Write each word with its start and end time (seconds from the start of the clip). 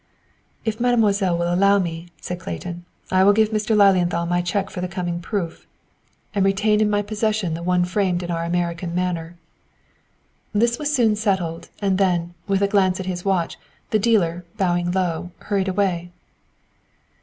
"If 0.65 0.79
Mademoiselle 0.79 1.37
will 1.37 1.53
allow 1.53 1.77
me," 1.77 2.07
said 2.19 2.39
Clayton, 2.39 2.85
"I 3.11 3.23
will 3.23 3.33
give 3.33 3.51
Mr. 3.51 3.77
Lilienthal 3.77 4.25
my 4.25 4.41
cheque 4.41 4.71
for 4.71 4.81
the 4.81 4.87
coming 4.87 5.21
proof, 5.21 5.67
and 6.33 6.43
retain 6.43 6.81
in 6.81 6.89
my 6.89 7.03
possession 7.03 7.53
the 7.53 7.61
one 7.61 7.85
framed 7.85 8.23
in 8.23 8.31
our 8.31 8.43
American 8.43 8.95
manner." 8.95 9.35
This 10.53 10.79
was 10.79 10.91
soon 10.91 11.15
settled, 11.15 11.69
and 11.83 11.99
then, 11.99 12.33
with 12.47 12.63
a 12.63 12.67
glance 12.67 12.99
at 12.99 13.05
his 13.05 13.23
watch, 13.23 13.59
the 13.91 13.99
dealer, 13.99 14.43
bowing 14.57 14.89
low, 14.91 15.29
hurried 15.39 15.67
away. 15.67 16.09